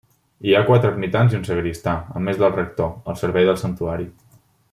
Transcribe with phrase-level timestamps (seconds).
[0.47, 4.11] Hi ha quatre ermitans i un sagristà, a més del rector, al servei del santuari.